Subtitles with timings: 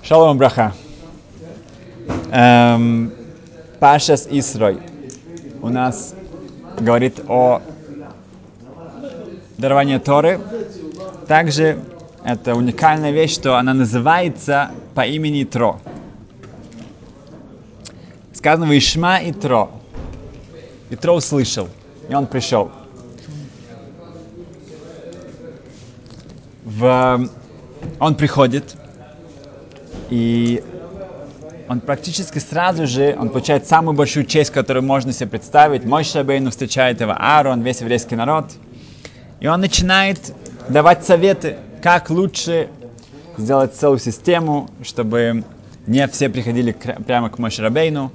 [0.00, 0.72] Шалом браха.
[2.30, 3.12] Эм,
[3.80, 4.78] Пашас Исрой
[5.60, 6.14] у нас
[6.78, 7.60] говорит о
[9.56, 10.40] даровании Торы.
[11.26, 11.80] Также
[12.22, 15.80] это уникальная вещь, что она называется по имени Тро.
[18.32, 19.68] Сказано Ишма и Тро.
[20.90, 21.68] И Тро услышал,
[22.08, 22.70] и он пришел.
[26.64, 27.28] В...
[28.00, 28.76] Он приходит,
[30.10, 30.62] и
[31.68, 35.84] он практически сразу же, он получает самую большую честь, которую можно себе представить.
[35.84, 38.46] Мой Шабейну встречает его Аарон, весь еврейский народ.
[39.40, 40.32] И он начинает
[40.68, 42.68] давать советы, как лучше
[43.36, 45.44] сделать целую систему, чтобы
[45.86, 48.12] не все приходили к, прямо к Мошерабейну,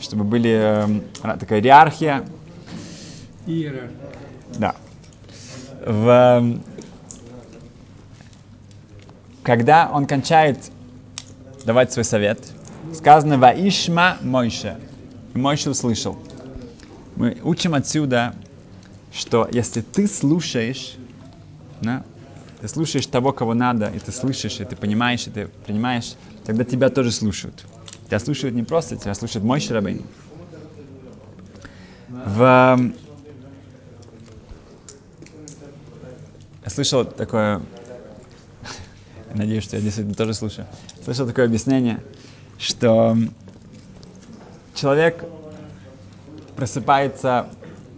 [0.00, 2.24] чтобы были э, такая иерархия.
[3.46, 3.90] Иерархия.
[4.58, 4.74] Да.
[5.84, 6.58] В,
[9.42, 10.70] когда он кончает
[11.64, 12.38] давать свой совет,
[12.94, 14.78] сказано «Ваишма Мойше».
[15.34, 16.18] И Мойше услышал.
[17.16, 18.34] Мы учим отсюда,
[19.12, 20.94] что если ты слушаешь,
[21.80, 22.02] да,
[22.60, 26.64] ты слушаешь того, кого надо, и ты слышишь, и ты понимаешь, и ты принимаешь, тогда
[26.64, 27.64] тебя тоже слушают.
[28.06, 30.02] Тебя слушают не просто, тебя слушают мой Рабейн.
[32.08, 32.92] В...
[36.64, 37.60] Я слышал такое,
[39.34, 40.66] надеюсь, что я действительно тоже слушаю,
[41.04, 42.00] слышал такое объяснение,
[42.58, 43.16] что
[44.74, 45.24] человек
[46.56, 47.46] просыпается,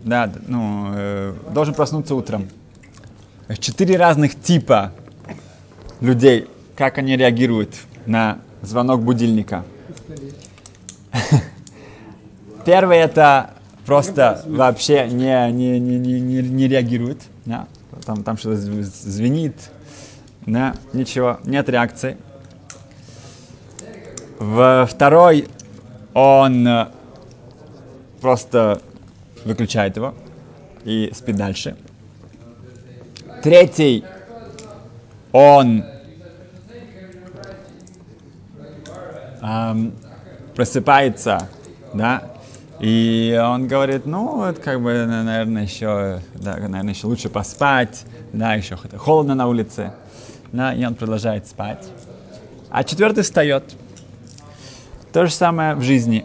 [0.02, 2.48] да, ну, э, должен проснуться утром.
[3.58, 4.92] Четыре разных типа
[6.00, 7.74] людей, как они реагируют
[8.06, 9.64] на звонок будильника.
[12.64, 13.50] Первый это
[13.84, 17.20] просто вообще не, не, не, не, не, реагирует.
[17.44, 17.66] Да?
[18.05, 19.55] Там, там что-то звенит,
[20.47, 20.75] да?
[20.92, 22.17] ничего, нет реакции.
[24.39, 25.48] В второй
[26.12, 26.89] он э,
[28.20, 28.81] просто
[29.45, 30.14] выключает его
[30.85, 31.77] и спит дальше.
[33.42, 34.05] Третий,
[35.33, 35.85] он
[39.42, 39.92] эм,
[40.55, 41.48] просыпается,
[41.92, 42.23] да,
[42.80, 48.55] и он говорит, ну, вот как бы, наверное, еще, да, наверное, еще лучше поспать, да,
[48.55, 49.92] еще холодно на улице,
[50.55, 51.85] да, и он продолжает спать.
[52.70, 53.65] А четвертый встает.
[55.13, 56.25] То же самое в жизни.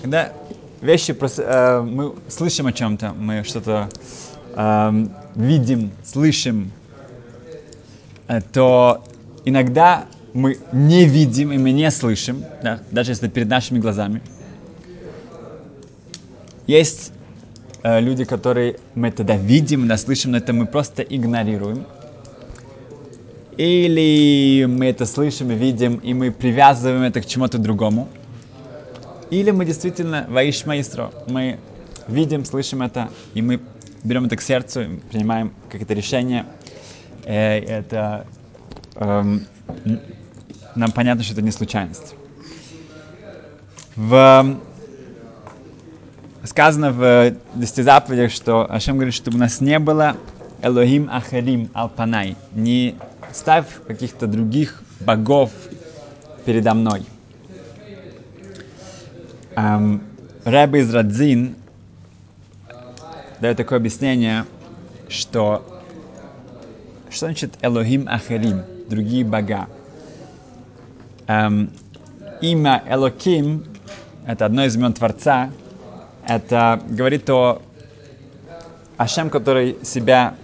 [0.00, 0.32] Когда
[0.80, 3.88] вещи, э, мы слышим о чем-то, мы что-то
[4.54, 6.72] э, видим, слышим,
[8.28, 9.04] э, то
[9.44, 14.22] иногда мы не видим и мы не слышим, да, даже если перед нашими глазами.
[16.66, 17.12] Есть
[17.82, 21.86] э, люди, которые мы тогда видим, да, слышим, но это мы просто игнорируем.
[23.56, 28.08] Или мы это слышим и видим, и мы привязываем это к чему-то другому.
[29.30, 31.10] Или мы действительно воиш маэстро.
[31.28, 31.58] Мы
[32.08, 33.60] видим, слышим это, и мы
[34.04, 36.46] берем это к сердцу, принимаем какое-то решение.
[37.24, 38.26] Э, это
[38.96, 39.46] эм,
[40.74, 42.14] нам понятно, что это не случайность.
[43.94, 44.56] В,
[46.44, 50.16] сказано в десяти заповедях, что Ашем говорит, чтобы у нас не было
[50.62, 52.96] Элохим Ахарим Алпанай, не
[53.32, 55.50] ставь каких-то других богов
[56.44, 57.04] передо мной.
[59.56, 60.02] Эм,
[60.44, 61.56] Рэбе из Радзин
[63.40, 64.44] дает такое объяснение,
[65.08, 65.64] что
[67.10, 69.68] что значит Элохим Ахарим, другие бога?
[71.26, 71.70] Эм,
[72.40, 73.64] имя Элоким,
[74.26, 75.50] это одно из имен Творца,
[76.26, 77.60] это говорит о
[78.96, 80.34] Ашем, который себя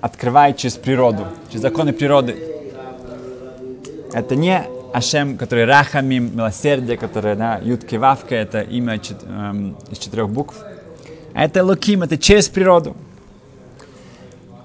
[0.00, 2.36] открывает через природу, через законы природы.
[4.12, 9.98] Это не Ашем, который Рахамим, милосердие, которое, да, Ютки Вавка, это имя чет, эм, из
[9.98, 10.56] четырех букв.
[11.32, 12.96] А это Элоким, это через природу.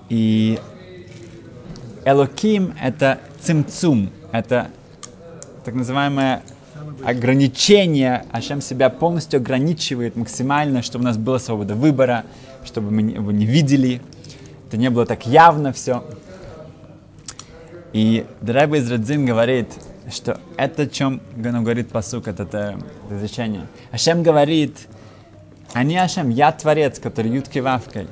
[0.09, 0.59] И
[2.05, 4.69] Элоким— это цимцум, это
[5.63, 6.41] так называемое
[7.03, 8.25] ограничение.
[8.31, 12.25] Ашем себя полностью ограничивает максимально, чтобы у нас была свобода выбора,
[12.63, 14.01] чтобы мы его не видели,
[14.67, 16.03] это не было так явно все.
[17.93, 19.69] И Драйба из Радзин говорит,
[20.11, 22.77] что это, о чем нам говорит посук, это, это,
[23.09, 23.67] это.
[23.91, 24.87] Ашем говорит,
[25.73, 28.07] а не Ашем, я Творец, который ютки вавкой.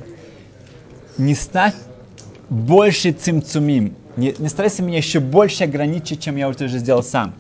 [1.18, 1.76] Не ставь
[2.50, 7.34] больше цимцумим, не, не старайся меня еще больше ограничить, чем я уже сделал сам.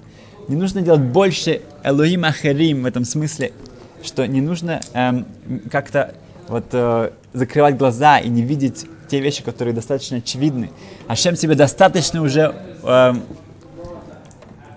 [0.47, 3.53] Не нужно делать больше Элоим Ахарим в этом смысле,
[4.03, 5.25] что не нужно эм,
[5.71, 6.15] как-то
[6.47, 10.71] вот э, закрывать глаза и не видеть те вещи, которые достаточно очевидны.
[11.07, 13.13] Ашем себе достаточно уже э,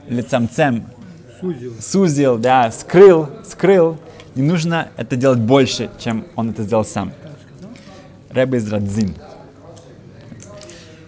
[0.09, 0.85] лицамцем
[1.41, 1.73] Сузил.
[1.81, 3.97] сузил, да, скрыл, скрыл.
[4.35, 7.15] Не нужно это делать больше, чем он это сделал сам.
[8.29, 9.15] Рэбе из Радзин.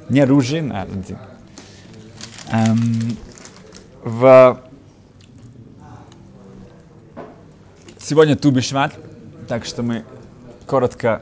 [0.09, 1.19] Не Ружин, а Радзин.
[2.51, 3.19] Эм,
[4.05, 4.59] в...
[7.99, 8.95] Сегодня Тубишмат,
[9.49, 10.07] так что мы
[10.67, 11.21] коротко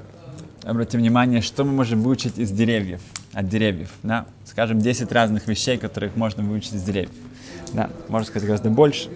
[0.66, 3.00] обратим внимание, что мы можем выучить из деревьев,
[3.32, 3.90] от деревьев.
[4.02, 4.26] Да?
[4.44, 7.12] Скажем, 10 разных вещей, которых можно выучить из деревьев.
[7.72, 7.88] Да?
[8.08, 9.08] Можно сказать гораздо больше.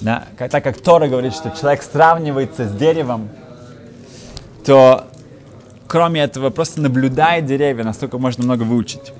[0.00, 0.24] Да?
[0.38, 3.28] Так как Тора говорит, что человек сравнивается с деревом,
[4.64, 5.08] то
[5.86, 9.12] кроме этого, просто наблюдая деревья, настолько можно много выучить.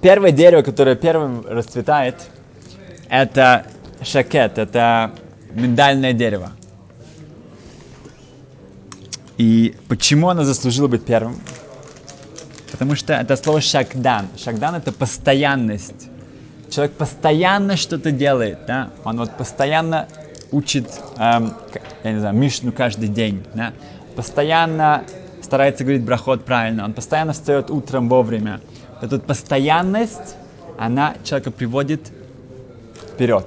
[0.00, 2.14] Первое дерево, которое первым расцветает,
[3.08, 3.66] это
[4.02, 5.12] шакет, это
[5.52, 6.52] миндальное дерево.
[9.36, 11.36] И почему оно заслужило быть первым?
[12.70, 14.28] Потому что это слово шакдан.
[14.36, 16.08] Шакдан это постоянность.
[16.70, 18.90] Человек постоянно что-то делает, да?
[19.04, 20.08] Он вот постоянно
[20.50, 21.54] учит, эм,
[22.02, 23.72] я не знаю, Мишну каждый день, да?
[24.16, 25.04] Постоянно
[25.42, 28.60] старается говорить брахот правильно, он постоянно встает утром вовремя.
[29.00, 30.36] Эта постоянность,
[30.78, 32.10] она человека приводит
[33.14, 33.46] вперед.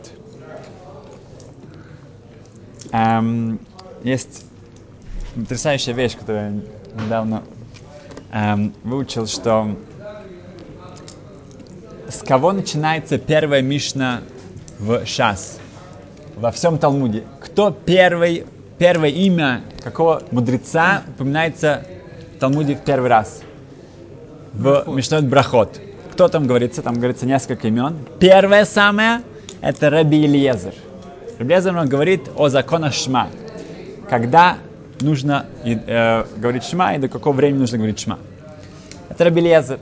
[2.91, 3.59] Эм,
[4.03, 4.45] есть
[5.43, 6.63] потрясающая вещь, которую
[6.95, 7.43] я недавно
[8.31, 9.75] эм, выучил, что
[12.09, 14.21] с кого начинается первая Мишна
[14.79, 15.59] в Шас?
[16.35, 17.23] Во всем Талмуде.
[17.41, 18.45] Кто первый,
[18.77, 21.85] первое имя какого мудреца упоминается
[22.35, 23.41] в Талмуде в первый раз?
[24.53, 25.79] В Мишнот Брахот.
[26.13, 26.81] Кто там говорится?
[26.81, 27.97] Там говорится несколько имен.
[28.19, 29.21] Первое самое–
[29.61, 30.73] это Раби Илиезер.
[31.37, 33.27] Раби Илиезер он говорит о законах Шма.
[34.09, 34.57] Когда
[35.01, 38.19] нужно э, говорить Шма и до какого времени нужно говорить Шма.
[39.09, 39.79] Это Раби Илиезер.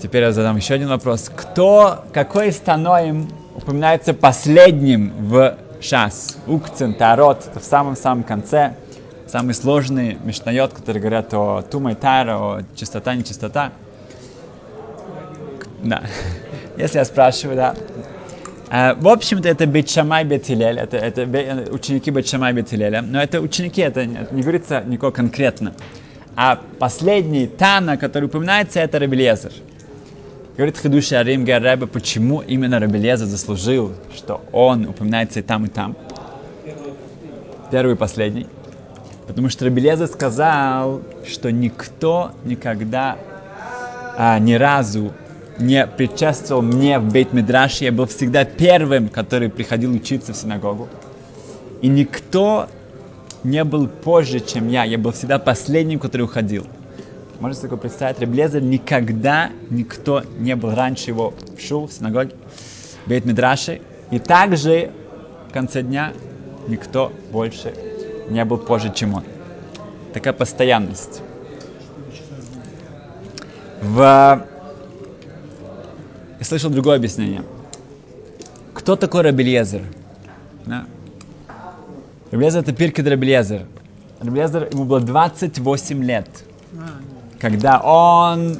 [0.00, 1.30] Теперь я задам еще один вопрос.
[1.34, 6.36] Кто, какой из Таноим упоминается последним в Шас?
[6.46, 8.74] Укцин, Тарот, это в самом-самом конце.
[9.26, 13.72] Самые сложные мишнайот, которые говорят о Тума и Тайра, о чистота, нечистота.
[15.82, 16.02] Да.
[16.76, 17.74] Если я спрашиваю, да.
[18.70, 24.04] Э, В общем-то, это Бетшамай Бетилель, это, это ученики Бетшамай Бетилеля, но это ученики, это
[24.06, 25.74] не, говорится никого конкретно.
[26.34, 29.52] А последний Тана, который упоминается, это Рабелезер.
[30.56, 35.96] Говорит Хадуша Арим Гареба, почему именно Рабелезер заслужил, что он упоминается и там, и там.
[37.70, 38.46] Первый и последний.
[39.26, 43.18] Потому что Рабелезер сказал, что никто никогда
[44.16, 45.12] а, ни разу
[45.58, 47.84] не предшествовал мне в бейт Мидраше.
[47.84, 50.88] Я был всегда первым, который приходил учиться в синагогу.
[51.82, 52.68] И никто
[53.44, 54.84] не был позже, чем я.
[54.84, 56.66] Я был всегда последним, который уходил.
[57.40, 58.18] Можете себе представить?
[58.18, 62.34] Реблезер никогда никто не был раньше его в шул, в синагоге,
[63.04, 63.80] в бейт Мидраше.
[64.10, 64.90] И также
[65.48, 66.12] в конце дня
[66.66, 67.74] никто больше
[68.30, 69.24] не был позже, чем он.
[70.12, 71.20] Такая постоянность.
[73.82, 74.46] В...
[76.38, 77.42] Я слышал другое объяснение.
[78.74, 79.82] Кто такой Рабельезер?
[80.66, 80.84] Да.
[82.30, 83.62] Рабельезер это Пиркид Рабельезер.
[84.20, 86.28] Рабельезер, ему было 28 лет,
[87.38, 88.56] когда он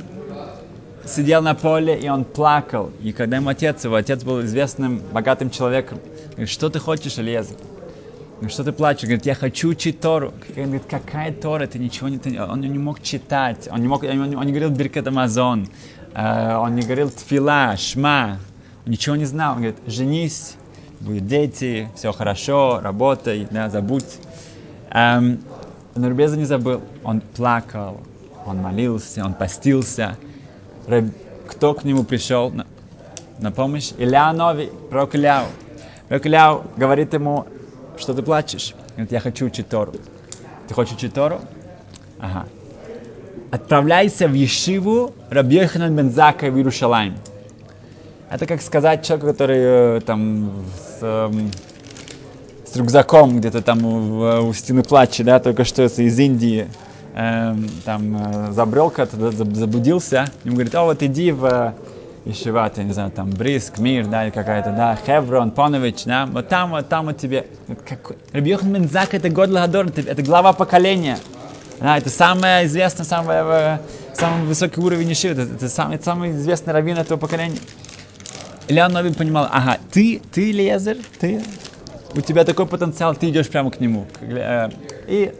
[1.04, 2.90] сидел на поле и он плакал.
[3.02, 5.98] И когда ему отец, его отец был известным, богатым человеком,
[6.30, 7.56] говорит, что ты хочешь, Элиезер?
[8.36, 9.04] Говорит, что ты плачешь?
[9.04, 10.34] Говорит, я хочу учить Тору.
[10.56, 11.66] Он говорит, какая Тора?
[11.66, 12.18] Ты ничего не...
[12.18, 13.66] ты- Он не мог читать.
[13.70, 15.68] Он не, мог, он, не- он не говорил Биркет Амазон.
[16.16, 18.38] Э, он не говорил Тфила, Шма.
[18.86, 19.52] Ничего не знал.
[19.52, 20.54] Он говорит, женись,
[21.00, 24.18] будет дети, все хорошо, работай, да, забудь.
[24.90, 25.40] Эм,
[25.94, 26.80] но Рубеза не забыл.
[27.04, 28.00] Он плакал,
[28.46, 30.16] он молился, он постился.
[30.86, 31.12] Раб-
[31.48, 32.66] Кто к нему пришел на,
[33.38, 33.92] на помощь?
[33.98, 34.72] Илья Нови.
[34.88, 37.46] Пророк Ильяу говорит ему,
[37.98, 38.74] что ты плачешь?
[38.92, 39.92] Говорит, я хочу учить Тору.
[40.66, 41.40] Ты хочешь учить Тору?
[42.18, 42.46] Ага.
[43.50, 47.14] Отправляйся в Ешиву Рабьеханан Бензака в Иерушалайм.
[48.28, 51.50] Это как сказать человеку, который э, там с, эм,
[52.64, 56.66] с рюкзаком где-то там у, у стены плача, да, только что из Индии,
[57.14, 61.72] эм, там э, забрел как-то, заблудился, ему говорит, о, вот иди в
[62.24, 66.48] Ишиват, я не знаю, там Бриск, Мир, да, или какая-то, да, Хеврон, Понович, да, вот
[66.48, 67.46] там, вот там вот тебе.
[67.68, 71.18] Вот какой- Раби Йохан бен Закка это год Лагадор, это глава поколения.
[71.80, 73.78] Да, это самое известное, самое, э,
[74.14, 77.58] самый высокий уровень Ишивы, это, это самый, самый известный раввин этого поколения.
[78.68, 81.42] Илья Новин понимал, ага, ты, ты Лезер, ты,
[82.14, 84.06] у тебя такой потенциал, ты идешь прямо к нему.
[84.22, 84.70] Э,
[85.06, 85.32] И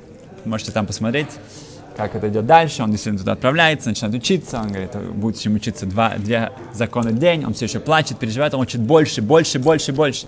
[0.45, 1.29] можете там посмотреть.
[1.97, 5.87] как это идет дальше, он действительно туда отправляется, начинает учиться, он говорит, будет чем учиться
[5.87, 9.93] два, две законы в день, он все еще плачет, переживает, он учит больше, больше, больше,
[9.93, 10.27] больше.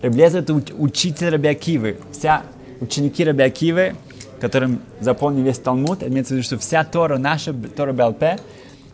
[0.00, 1.98] Раблеза это учитель Рабиакивы.
[2.12, 2.42] Вся
[2.80, 3.94] ученики Рабиакивы,
[4.40, 8.22] которым заполнили весь Талмуд, имеется в виду, что вся Тора, наша Тора БЛП,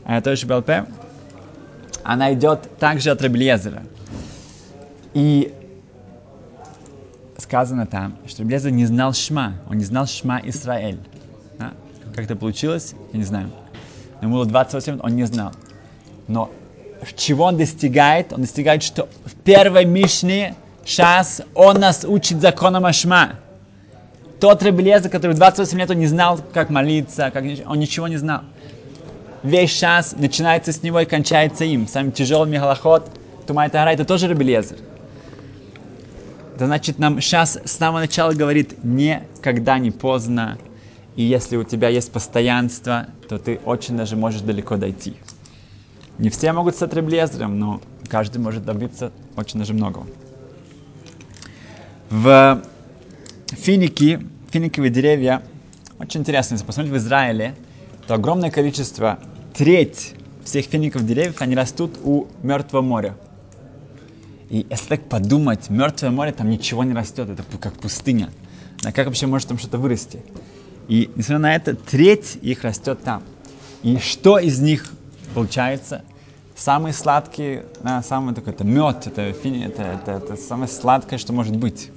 [0.04, 0.88] э, Тора БЛП,
[2.02, 3.82] она идет также от Раблезера.
[5.14, 5.52] И
[7.38, 11.00] сказано там, что Раблезер не знал Шма, он не знал Шма Израиль.
[11.59, 11.73] Да?
[12.14, 13.50] Как это получилось, я не знаю.
[14.23, 15.52] Ему было 28 лет, он не знал.
[16.28, 16.50] Но
[17.16, 18.32] чего он достигает?
[18.32, 20.54] Он достигает, что в первой Мишне
[20.85, 23.37] сейчас он нас учит законам Ашма.
[24.40, 28.40] Тот Рабелеза, который 28 лет, он не знал, как молиться, как, он ничего не знал.
[29.42, 31.87] Весь час начинается с него и кончается им.
[31.87, 33.11] Самый тяжелый Михалахот,
[33.47, 34.78] Тумай Тагара, это тоже Рабелезер.
[36.54, 40.59] Это значит, нам сейчас с самого начала говорит, никогда не поздно,
[41.16, 45.16] и если у тебя есть постоянство, то ты очень даже можешь далеко дойти.
[46.18, 50.06] Не все могут стать Реблезером, но каждый может добиться очень даже многого.
[52.11, 52.62] В
[53.57, 55.42] финики, финиковые деревья,
[55.99, 57.54] очень интересно, если посмотреть в Израиле,
[58.07, 59.19] то огромное количество,
[59.54, 60.14] треть
[60.45, 63.16] всех фиников деревьев, они растут у Мертвого моря.
[64.49, 68.30] И если так подумать, Мертвое море, там ничего не растет, это как пустыня.
[68.83, 70.23] А как вообще может там что-то вырасти?
[70.88, 73.23] И, несмотря на это, треть их растет там.
[73.83, 74.90] И что из них
[75.35, 76.02] получается?
[76.57, 81.33] Самый сладкий, да, самый такой, это мед, это, фини, это, это, это самое сладкое, что
[81.33, 81.90] может быть.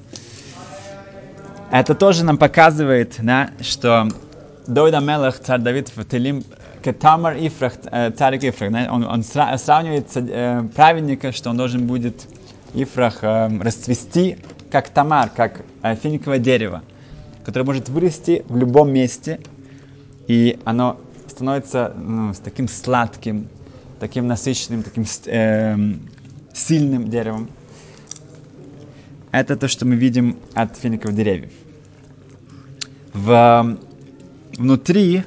[1.73, 4.07] Это тоже нам показывает, да, что
[4.67, 6.43] Дойда Мелах, царь Давид в Телим,
[6.83, 12.27] Кетамар Ифрах, э, царь Ифрах, да, он, он сравнивает э, праведника, что он должен будет
[12.75, 14.37] Ифрах э, расцвести,
[14.71, 16.83] как тамар, как э, финиковое дерево
[17.43, 19.39] которое может вырасти в любом месте,
[20.27, 23.47] и оно становится ну, с таким сладким,
[23.99, 25.75] таким насыщенным, таким э,
[26.53, 27.49] сильным деревом.
[29.33, 31.51] Это то, что мы видим от финиковых деревьев.
[33.13, 33.77] В,
[34.57, 35.23] внутри,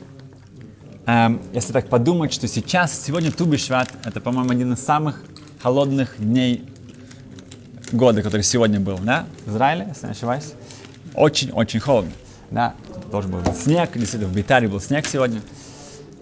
[1.07, 5.23] э, если так подумать, что сейчас, сегодня Тубишват, это, по-моему, один из самых
[5.61, 6.65] холодных дней
[7.93, 10.55] года, который сегодня был, да, в Израиле, если не ошибаюсь
[11.17, 12.13] очень-очень холодно.
[12.51, 12.75] Да,
[13.11, 15.41] должен был быть снег, действительно, в Битаре был снег сегодня.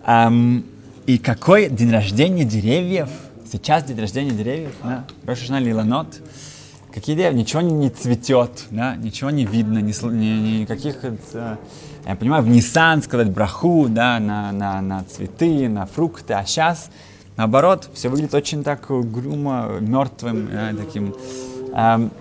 [0.07, 0.65] Um,
[1.07, 3.11] и какой день рождения деревьев?
[3.51, 5.05] Сейчас день рождения деревьев, да?
[5.27, 6.19] Рошашна Лиланот.
[6.95, 7.37] Какие деревья?
[7.37, 8.95] Ничего не, не цветет, да?
[8.95, 11.03] ничего не видно, ни, ни, никаких...
[11.03, 11.59] Uh,
[12.07, 16.91] я понимаю, в Ниссан сказать браху, да, на, на, на цветы, на фрукты, а сейчас,
[17.37, 21.17] наоборот, все выглядит очень так грумо, мертвым, да, таким...
[21.73, 22.13] Um,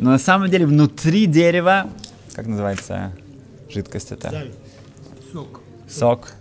[0.00, 1.88] но на самом деле внутри дерева,
[2.34, 3.12] как называется
[3.68, 4.48] жидкость это?
[5.32, 5.60] Сок.
[5.88, 6.32] Сок.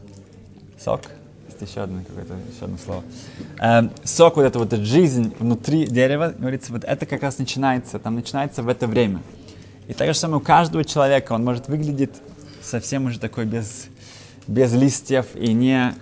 [0.83, 1.01] Сок.
[1.59, 3.03] Есть еще одно какое-то еще одно слово.
[3.59, 8.15] Эм, сок, вот это вот жизнь внутри дерева, говорится, вот это как раз начинается, там
[8.15, 9.21] начинается в это время.
[9.87, 12.11] И так же самое у каждого человека, он может выглядеть
[12.61, 13.87] совсем уже такой без,
[14.47, 15.93] без листьев и не,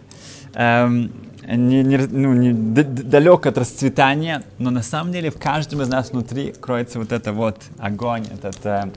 [0.54, 1.12] эм,
[1.48, 6.12] не, не, ну, не далек от расцветания, но на самом деле в каждом из нас
[6.12, 8.92] внутри кроется вот это вот огонь, этот, э,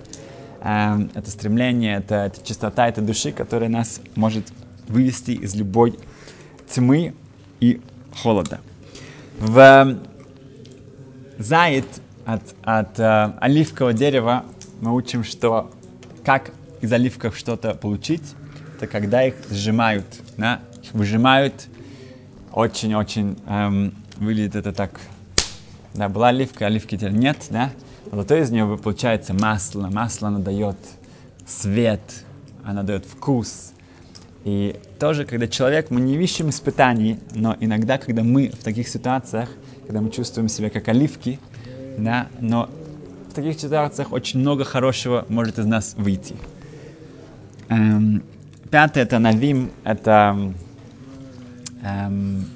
[0.60, 4.52] э, это стремление, это, это чистота этой души, которая нас может
[4.88, 5.98] вывести из любой
[6.72, 7.14] тьмы
[7.60, 7.80] и
[8.22, 8.60] холода.
[9.38, 9.98] В
[11.38, 11.86] заяд
[12.26, 14.44] от, от э, оливкового дерева
[14.80, 15.70] мы учим, что
[16.24, 18.34] как из оливков что-то получить,
[18.76, 20.60] это когда их сжимают, да?
[20.92, 21.68] выжимают
[22.52, 25.00] очень-очень эм, выглядит это так.
[25.94, 27.70] Да, была оливка, оливки теперь нет, да?
[28.12, 29.88] Зато из нее получается масло.
[29.88, 30.76] Масло оно дает
[31.46, 32.00] свет,
[32.64, 33.72] оно дает вкус.
[34.44, 39.50] И тоже, когда человек, мы не ищем испытаний, но иногда, когда мы в таких ситуациях,
[39.86, 41.38] когда мы чувствуем себя как оливки,
[41.98, 42.70] да, но
[43.30, 46.36] в таких ситуациях очень много хорошего может из нас выйти.
[47.68, 48.22] Эм,
[48.70, 50.52] пятое это Навим, это
[51.84, 52.46] эм,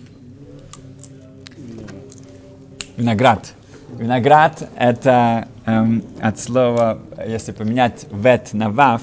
[2.97, 3.55] виноград.
[3.99, 9.03] Виноград это эм, от слова, если поменять вет на вав,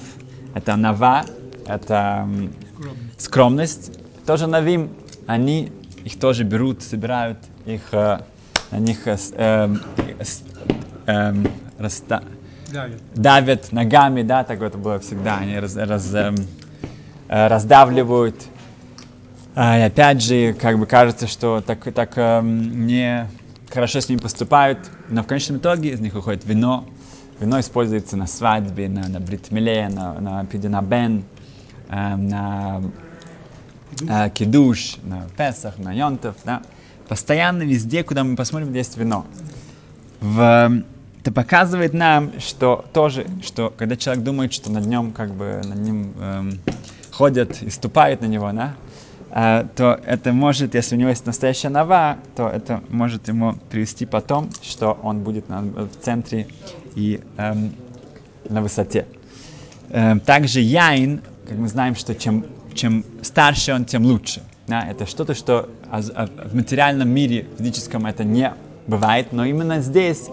[0.53, 1.25] это нава,
[1.65, 2.53] это эм,
[3.23, 3.91] скромность.
[4.25, 4.89] Тоже навим,
[5.27, 5.71] они
[6.03, 8.19] их тоже берут, собирают, их, э,
[8.71, 9.75] на них э, э,
[11.05, 11.33] э,
[11.77, 12.23] раста,
[12.71, 13.01] давят.
[13.15, 16.33] давят ногами, да, так это было всегда, они раз, раз, э,
[17.27, 18.35] раздавливают,
[19.53, 23.27] а, и опять же, как бы кажется, что так, так эм, не
[23.69, 26.85] хорошо с ними поступают, но в конечном итоге из них уходит вино.
[27.39, 31.25] Вино используется на свадьбе, на, на бритмеле, на, на пидинабен.
[31.89, 32.81] э, на
[34.07, 36.61] э, кидуш, на Песах, на Йонтов, да.
[37.07, 39.25] Постоянно везде, куда мы посмотрим, есть вино.
[40.21, 40.83] В,
[41.21, 45.77] это показывает нам, что тоже, что когда человек думает, что над нем как бы над
[45.77, 46.59] ним эм,
[47.11, 48.75] ходят и ступают на него, да,
[49.31, 54.05] э, то это может, если у него есть настоящая нова, то это может ему привести
[54.05, 56.47] потом, что он будет на, в центре
[56.95, 57.73] и эм,
[58.49, 59.05] на высоте.
[59.89, 64.41] Эм, также яин, как мы знаем, что чем, чем старше он, тем лучше.
[64.67, 68.53] Да, это что-то, что в материальном мире физическом это не
[68.87, 70.29] бывает, но именно здесь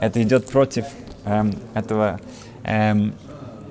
[0.00, 0.84] это идет против
[1.24, 2.20] эм, этого,
[2.64, 3.14] эм,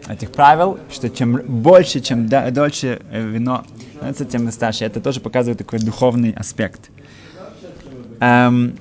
[0.07, 3.65] этих правил, что чем больше, чем дольше э, вино
[4.29, 4.85] тем старше.
[4.85, 6.89] Это тоже показывает такой духовный аспект.
[8.19, 8.77] Эм,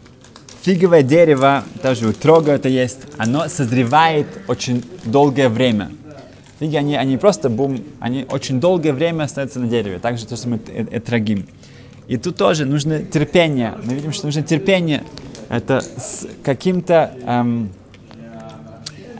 [0.62, 5.90] фиговое дерево, тоже у трога это есть, оно созревает очень долгое время.
[6.58, 9.98] Фиги, они, они просто бум, они очень долгое время остаются на дереве.
[9.98, 11.46] Также то, что мы этрагим.
[12.08, 13.74] И тут тоже нужно терпение.
[13.84, 15.04] Мы видим, что нужно терпение.
[15.48, 17.68] Это с каким-то эм,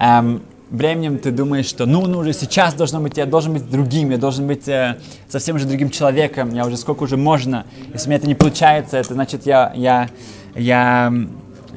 [0.01, 4.11] эм, временем ты думаешь, что ну, ну уже сейчас должно быть, я должен быть другим,
[4.11, 7.67] я должен быть э, совсем уже другим человеком, я уже сколько уже можно.
[7.93, 10.09] Если у меня это не получается, это значит я, я,
[10.55, 11.13] я,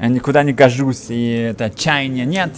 [0.00, 2.24] я никуда не гожусь, и это отчаяние.
[2.24, 2.50] Нет,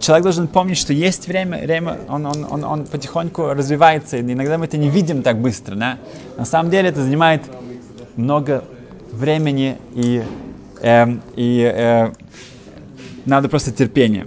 [0.00, 4.58] человек должен помнить, что есть время, время он, он, он, он потихоньку развивается, и иногда
[4.58, 5.98] мы это не видим так быстро, да?
[6.36, 7.42] На самом деле это занимает
[8.16, 8.64] много
[9.12, 10.22] времени, и,
[10.80, 12.12] э, и э,
[13.24, 14.26] надо просто терпение.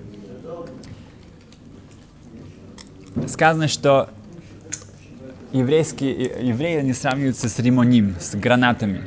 [3.28, 4.10] Сказано, что
[5.52, 9.04] еврейские, евреи они сравниваются с римоним, с гранатами.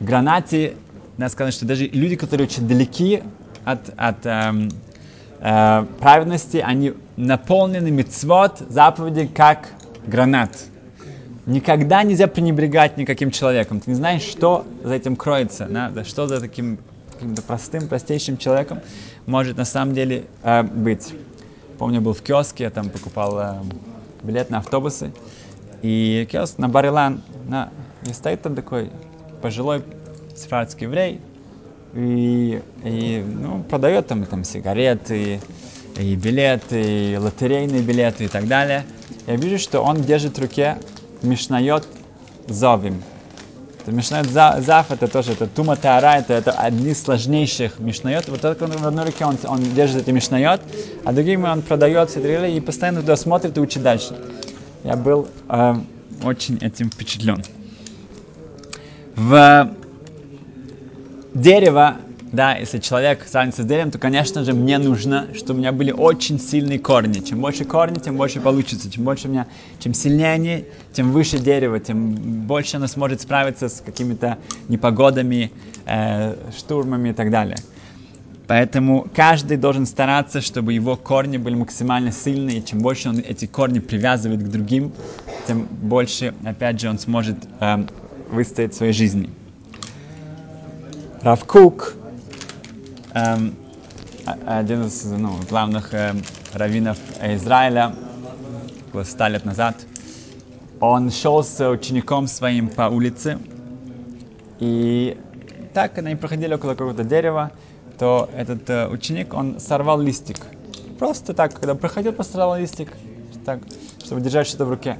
[0.00, 0.74] Гранаты,
[1.16, 3.22] надо сказать, что даже люди, которые очень далеки
[3.64, 4.70] от, от эм,
[5.40, 9.68] э, праведности, они наполнены мецвод, заповеди, как
[10.06, 10.50] гранат.
[11.46, 13.80] Никогда нельзя пренебрегать никаким человеком.
[13.80, 16.04] Ты не знаешь, что за этим кроется, да?
[16.04, 16.78] что за таким
[17.16, 18.80] каким-то простым, простейшим человеком
[19.26, 21.14] может на самом деле э, быть.
[21.78, 23.54] Помню, был в киоске, я там покупал э,
[24.22, 25.12] билет на автобусы,
[25.82, 27.70] и киоск на Барилан, на,
[28.04, 28.90] и стоит там такой
[29.40, 29.82] пожилой
[30.34, 31.20] сефардский еврей,
[31.96, 35.40] и, и ну, продает там, там сигареты,
[35.98, 38.84] и, билеты, и лотерейные билеты и так далее.
[39.26, 40.78] Я вижу, что он держит в руке
[41.22, 41.86] Мишнайот
[42.48, 43.02] Зовим.
[43.82, 48.28] Это Мишнайот Зав, это тоже, это Тума Таара, это, это одни из сложнейших Мишнайот.
[48.28, 50.60] Вот только в одной руке он, он держит эти Мишнайот,
[51.04, 54.16] а другими он продает все и постоянно туда смотрит и учит дальше.
[54.84, 55.74] Я был э,
[56.22, 57.42] очень этим впечатлен.
[59.14, 59.70] В
[61.36, 61.96] дерево,
[62.32, 66.40] да, если человек сравнится деревом, то, конечно же, мне нужно, чтобы у меня были очень
[66.40, 67.20] сильные корни.
[67.20, 68.90] Чем больше корни, тем больше получится.
[68.90, 69.46] Чем больше у меня,
[69.78, 72.14] чем сильнее они, тем выше дерево, тем
[72.46, 75.52] больше оно сможет справиться с какими-то непогодами,
[75.86, 77.58] э, штурмами и так далее.
[78.48, 82.58] Поэтому каждый должен стараться, чтобы его корни были максимально сильные.
[82.58, 84.92] И чем больше он эти корни привязывает к другим,
[85.46, 87.84] тем больше, опять же, он сможет э,
[88.30, 89.30] выстоять в своей жизни.
[91.22, 91.94] Равкук,
[93.14, 93.54] эм,
[94.46, 97.94] один из ну, главных эм, раввинов Израиля,
[98.88, 99.76] около ста лет назад,
[100.78, 103.38] он шел с учеником своим по улице,
[104.60, 105.18] и
[105.72, 107.50] так, когда они проходили около какого-то дерева,
[107.98, 110.38] то этот э, ученик, он сорвал листик.
[110.98, 112.92] Просто так, когда проходил, просто сорвал листик,
[113.44, 113.60] так,
[114.04, 114.98] чтобы держать что-то в руке.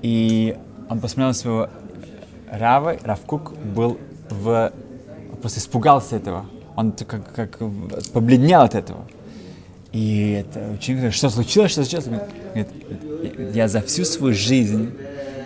[0.00, 0.56] И
[0.88, 1.68] он посмотрел на своего
[2.50, 3.98] Рава, Равкук был
[4.30, 4.72] в
[5.40, 6.46] просто испугался этого.
[6.76, 7.58] Он как, как
[8.12, 9.04] побледнел от этого.
[9.92, 12.06] И это ученик говорит, что случилось, что случилось?
[12.54, 14.92] Говорит, я за всю свою жизнь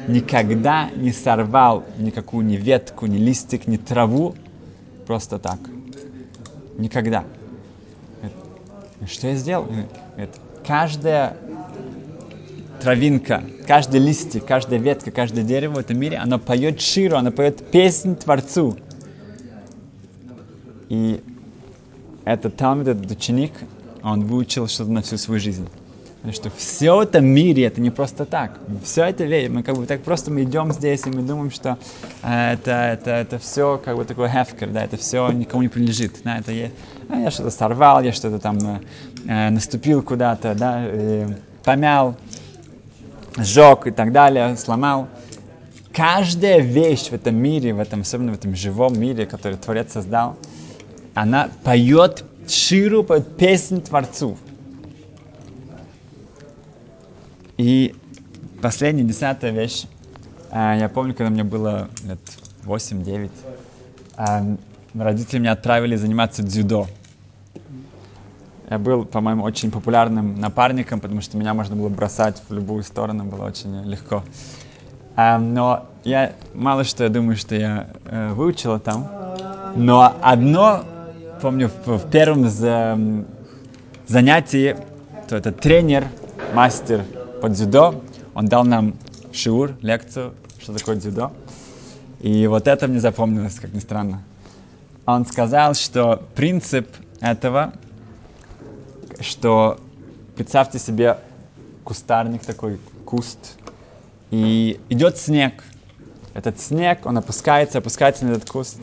[0.09, 4.35] никогда не сорвал никакую ни ветку, ни листик, ни траву
[5.07, 5.59] просто так.
[6.77, 7.25] Никогда.
[8.21, 9.65] Говорит, что я сделал?
[9.65, 10.35] Говорит,
[10.67, 11.37] каждая
[12.83, 17.65] травинка, каждый листик, каждая ветка, каждое дерево в этом мире, оно поет ширу, оно поет
[17.71, 18.77] песнь Творцу.
[20.89, 21.23] И
[22.25, 23.53] этот Талмит, этот ученик,
[24.03, 25.69] он выучил что-то на всю свою жизнь.
[26.17, 28.59] Потому что все в этом мире это не просто так.
[28.85, 31.79] Все это мы как бы так просто мы идем здесь и мы думаем, что
[32.23, 36.21] э, это, это, это все как бы такой хефкер, да, это все никому не принадлежит.
[36.25, 36.71] Да, это я,
[37.09, 38.81] а я что-то сорвал, я что-то там э,
[39.27, 40.87] э наступил куда-то, да,
[41.65, 42.17] помял,
[43.37, 45.09] сжег и так далее, сломал.
[45.93, 50.37] Каждая вещь в этом мире, в этом, особенно в этом живом мире, который Творец создал,
[51.15, 54.37] она поет ширу, поет песнь Творцу.
[57.59, 57.95] И
[58.63, 59.85] последняя, десятая вещь.
[60.51, 62.21] А, я помню, когда мне было лет
[62.65, 63.31] 8-9,
[64.17, 64.57] а,
[64.95, 66.89] родители меня отправили заниматься дзюдо.
[68.73, 73.25] Я был, по-моему, очень популярным напарником, потому что меня можно было бросать в любую сторону,
[73.25, 74.23] было очень легко.
[75.15, 79.11] А, но я мало что я думаю, что я э, выучила там.
[79.77, 80.85] Но одно,
[81.43, 82.99] помню, в, в первом за,
[84.07, 84.75] занятии,
[85.29, 86.07] то это тренер,
[86.55, 87.05] мастер
[87.43, 88.01] по дзюдо,
[88.35, 88.95] он дал нам
[89.33, 91.31] шиур, лекцию, что такое дзюдо.
[92.21, 94.23] И вот это мне запомнилось, как ни странно.
[95.05, 96.89] Он сказал, что принцип
[97.21, 97.75] этого
[99.23, 99.79] что
[100.37, 101.19] представьте себе
[101.85, 103.57] кустарник такой, куст,
[104.31, 105.65] и идет снег.
[106.35, 108.79] Этот снег, он опускается, опускается на этот куст,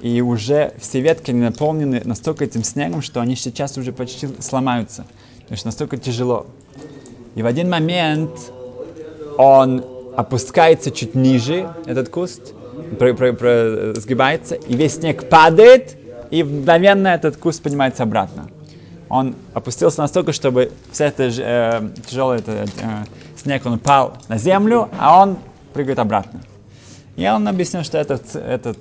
[0.00, 5.04] и уже все ветки не наполнены настолько этим снегом, что они сейчас уже почти сломаются,
[5.42, 6.46] потому что настолько тяжело.
[7.34, 8.30] И в один момент
[9.38, 9.84] он
[10.16, 12.54] опускается чуть ниже, этот куст,
[12.98, 15.96] про, про, про, сгибается, и весь снег падает,
[16.30, 18.48] и мгновенно этот куст поднимается обратно
[19.12, 22.64] он опустился настолько, чтобы вся эта э, тяжелый э,
[23.36, 25.36] снег, он упал на землю, а он
[25.74, 26.40] прыгает обратно.
[27.16, 28.78] И он объяснил, что это этот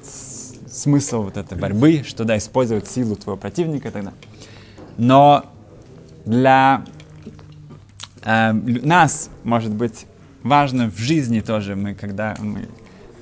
[0.71, 4.17] смысл вот этой борьбы, что да, использовать силу твоего противника и так далее.
[4.97, 5.43] Но
[6.23, 6.85] для
[8.23, 10.05] э, нас, может быть,
[10.43, 12.69] важно в жизни тоже, мы, когда мы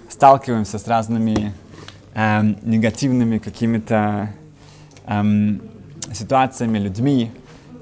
[0.10, 1.56] сталкиваемся с разными
[2.14, 4.30] э, негативными какими-то
[5.08, 5.60] эм,
[6.14, 7.32] ситуациями, людьми,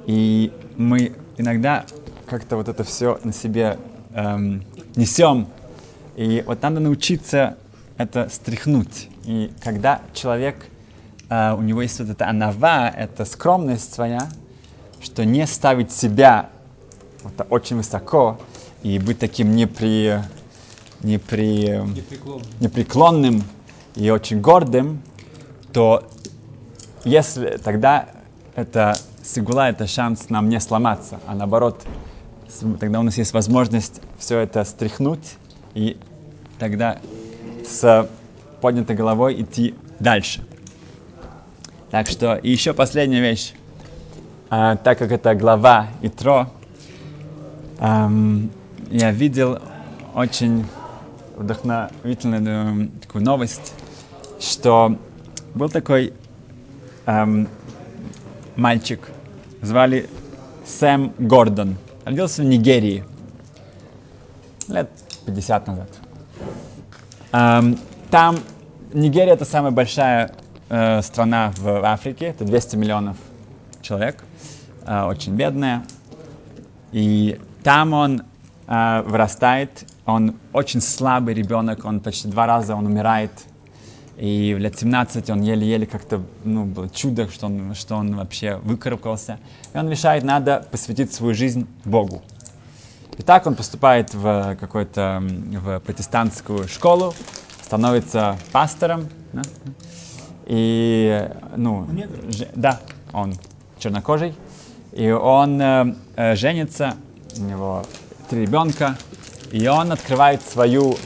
[0.06, 1.86] и мы иногда
[2.28, 3.78] как-то вот это все на себе
[4.14, 4.64] эм,
[4.96, 5.48] несем.
[6.16, 7.58] И вот надо научиться
[7.98, 9.10] это стряхнуть.
[9.26, 10.56] И когда человек,
[11.30, 14.30] э, у него есть вот эта анава, это скромность своя,
[15.02, 16.50] что не ставить себя
[17.24, 18.40] вот, очень высоко
[18.84, 20.16] и быть таким непри,
[21.02, 22.48] непри, непреклонным.
[22.60, 23.44] непреклонным
[23.96, 25.02] и очень гордым,
[25.74, 26.10] то
[27.04, 28.10] если тогда
[28.58, 31.86] это сигула, это шанс нам не сломаться, а наоборот,
[32.80, 35.36] тогда у нас есть возможность все это стряхнуть
[35.76, 35.96] и
[36.58, 36.98] тогда
[37.64, 38.10] с
[38.60, 40.44] поднятой головой идти дальше.
[41.92, 43.54] Так что, и еще последняя вещь.
[44.50, 46.50] А, так как это глава Итро,
[47.80, 48.50] эм,
[48.90, 49.60] я видел
[50.16, 50.66] очень
[51.36, 53.74] вдохновительную такую новость,
[54.40, 54.98] что
[55.54, 56.14] был такой
[57.06, 57.48] эм,
[58.58, 59.10] мальчик,
[59.62, 60.10] звали
[60.66, 61.78] Сэм Гордон.
[62.04, 63.06] Родился в Нигерии.
[64.68, 64.90] Лет
[65.26, 65.90] 50 назад.
[67.32, 67.78] Эм,
[68.10, 68.38] там
[68.94, 70.32] Нигерия это самая большая
[70.70, 73.18] э, страна в Африке, это 200 миллионов
[73.82, 74.24] человек,
[74.86, 75.84] э, очень бедная.
[76.92, 78.24] И там он
[78.68, 83.32] э, вырастает, он очень слабый ребенок, он почти два раза он умирает
[84.18, 88.56] и в лет 17 он еле-еле как-то, ну, было чудо, что он, что он вообще
[88.64, 89.40] выкарабкался.
[89.74, 92.24] И он решает, надо посвятить свою жизнь Богу.
[93.18, 97.14] И так он поступает в какую-то в протестантскую школу,
[97.62, 99.08] становится пастором.
[99.34, 99.42] Да?
[100.48, 101.88] И, ну,
[102.30, 102.80] ж, да,
[103.14, 103.36] он
[103.78, 104.34] чернокожий.
[104.94, 106.96] И он э, э, женится,
[107.38, 107.86] у него
[108.30, 108.98] три ребенка,
[109.52, 110.98] и он открывает свою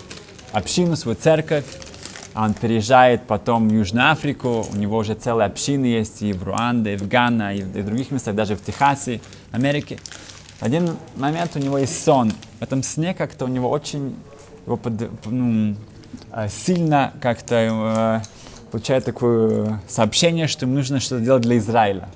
[0.54, 1.65] общину, свою церковь,
[2.33, 6.93] он переезжает потом в Южную Африку, у него уже целые общины есть и в Руанде,
[6.93, 9.19] и в Гана, и в, и в других местах, даже в Техасе,
[9.51, 9.99] Америке.
[10.59, 12.31] В один момент у него есть сон.
[12.59, 14.15] В этом сне как-то у него очень
[14.65, 15.75] его под, ну,
[16.33, 18.21] э, сильно как-то э,
[18.71, 22.07] получает такое сообщение, что ему нужно что-то делать для Израиля.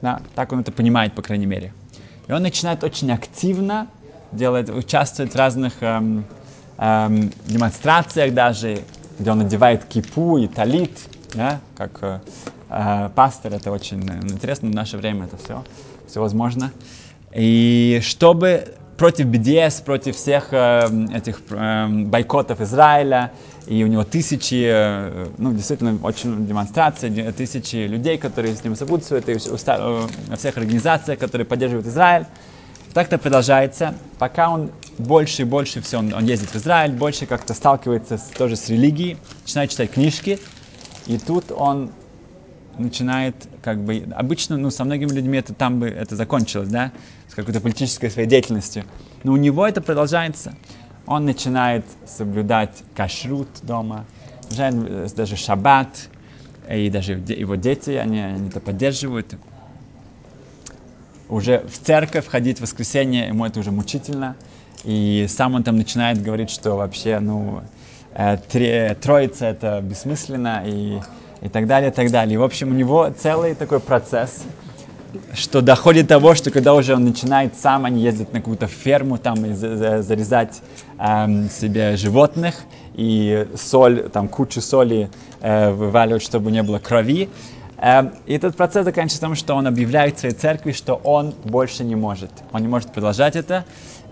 [0.00, 0.20] Да?
[0.34, 1.72] Так он это понимает, по крайней мере.
[2.28, 3.88] И он начинает очень активно
[4.32, 6.24] делать, участвовать в разных эм,
[6.78, 8.80] эм, демонстрациях даже,
[9.18, 10.98] где он надевает кипу и талит,
[11.34, 12.20] да, как э,
[12.70, 15.64] э, пастор, это очень интересно в наше время, это все,
[16.06, 16.72] все возможно.
[17.34, 23.32] И чтобы против BDS, против всех э, этих э, бойкотов Израиля,
[23.66, 29.28] и у него тысячи, э, ну, действительно, очень демонстрации, тысячи людей, которые с ним сопутствуют,
[29.28, 32.26] и э, во всех организациях, которые поддерживают Израиль.
[32.94, 37.54] Так-то продолжается, пока он больше и больше все, он, он ездит в Израиль, больше как-то
[37.54, 40.38] сталкивается с, тоже с религией, начинает читать книжки,
[41.06, 41.90] и тут он
[42.78, 46.92] начинает, как бы, обычно, ну, со многими людьми это там бы это закончилось, да,
[47.28, 48.84] с какой-то политической своей деятельностью,
[49.22, 50.54] но у него это продолжается.
[51.06, 54.04] Он начинает соблюдать кашрут дома,
[54.58, 56.08] э, даже шаббат,
[56.68, 59.34] и даже его дети, они, они это поддерживают.
[61.28, 64.36] Уже в церковь ходить в воскресенье, ему это уже мучительно.
[64.86, 67.60] И сам он там начинает говорить, что вообще, ну,
[68.14, 68.36] э,
[69.02, 71.00] троица это бессмысленно и,
[71.42, 72.34] и так далее, и так далее.
[72.34, 74.44] И, в общем, у него целый такой процесс,
[75.34, 79.18] что доходит до того, что когда уже он начинает сам, они ездят на какую-то ферму
[79.18, 80.62] там и за- за- зарезать
[80.98, 82.54] эм, себе животных,
[82.94, 87.28] и соль, там кучу соли э, вываливать, чтобы не было крови.
[87.78, 91.96] Эм, и этот процесс заканчивается тем, что он объявляет своей церкви, что он больше не
[91.96, 92.30] может.
[92.52, 93.64] Он не может продолжать это,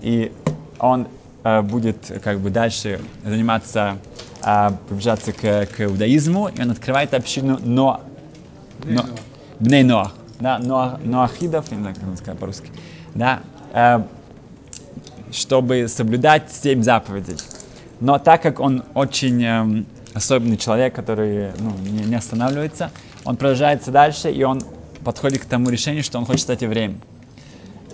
[0.02, 0.32] и
[0.78, 1.08] он
[1.42, 3.98] э, будет как бы дальше заниматься,
[4.44, 8.00] э, приближаться к, к иудаизму, и он открывает общину Но,
[8.84, 9.04] но,
[9.60, 12.70] Бней Ноах, да, Ноах, Ноахидов, не знаю, как это сказать по-русски,
[13.14, 13.40] да,
[13.72, 14.02] э,
[15.32, 17.36] чтобы соблюдать семь заповедей.
[18.00, 22.90] Но так как он очень эм, особенный человек, который ну, не, не останавливается,
[23.24, 24.62] он продолжается дальше, и он
[25.04, 27.00] подходит к тому решению, что он хочет стать евреем.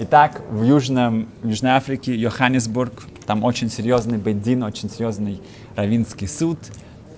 [0.02, 5.42] Итак, в, Южном, в Южной Африке, Йоханнесбург, там очень серьезный бейдин, очень серьезный
[5.76, 6.56] равинский суд.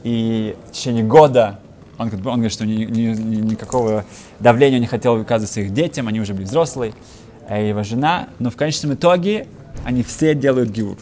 [0.02, 1.60] И в течение года
[1.96, 4.04] он, он говорит, что ни- ни- ни- никакого
[4.40, 6.92] давления не хотел выказывать своих детям, они уже были взрослые,
[7.48, 8.30] э, его жена.
[8.40, 9.46] Но в конечном итоге
[9.84, 10.96] они все делают гиур.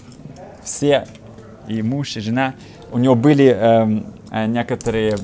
[0.62, 1.08] Все,
[1.66, 2.56] и муж, и жена.
[2.92, 5.16] У него были эм, э, некоторые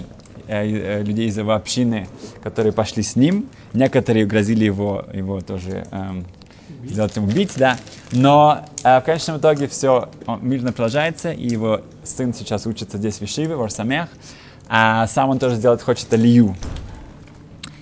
[0.49, 2.09] э, э, людей из его общины,
[2.43, 3.45] которые пошли с ним.
[3.75, 6.25] Некоторые грозили его, его тоже эм,
[6.85, 7.77] сделать ему убить, да.
[8.13, 13.23] Но э, в конечном итоге все мирно продолжается, и его сын сейчас учится здесь в
[13.23, 14.09] Ишиве, в Орсамех,
[14.69, 16.55] а сам он тоже сделать хочет алию.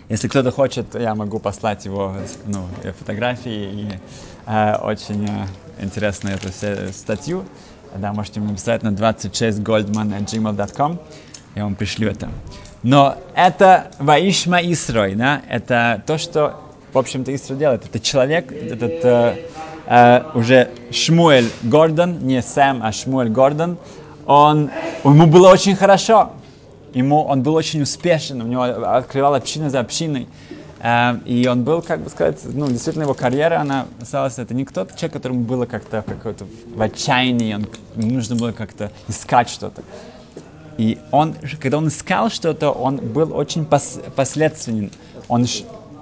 [0.09, 2.15] Если кто-то хочет, я могу послать его
[2.47, 3.89] ну, э, фотографии и
[4.47, 5.47] э, очень э,
[5.83, 6.49] интересную эту
[6.93, 7.45] статью.
[7.97, 11.01] Да, можете мне написать на 26goldman.gmail.com,
[11.55, 12.29] я вам пришлю это.
[12.83, 16.61] Но это Ваишма Исрой, да, это то, что,
[16.95, 17.85] в общем-то, Исрой делает.
[17.85, 19.37] Это человек, этот э,
[19.87, 23.77] э, уже Шмуэль Гордон, не Сэм, а Шмуэль Гордон,
[24.27, 24.71] он,
[25.03, 26.31] ему было очень хорошо,
[26.95, 30.29] ему он был очень успешен, у него открывал община за общиной.
[30.81, 34.65] Э, И он был, как бы сказать, ну, действительно, его карьера, она осталась, это не
[34.65, 39.83] кто-то человек, которому было как-то какое-то в отчаянии, он, нужно было как-то искать что-то.
[40.79, 44.91] И он, когда он искал что-то, он был очень пос- последственен,
[45.29, 45.47] он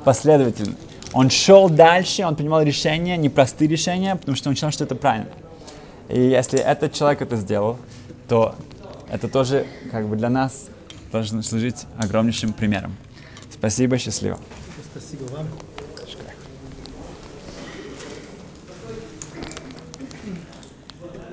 [0.05, 0.77] последователен.
[1.13, 5.29] Он шел дальше, он принимал решения, непростые решения, потому что он считал, что это правильно.
[6.09, 7.79] И если этот человек это сделал,
[8.29, 8.55] то
[9.11, 10.69] это тоже как бы для нас
[11.11, 12.97] должно служить огромнейшим примером.
[13.51, 14.39] Спасибо, счастливо.
[14.91, 15.47] Спасибо вам.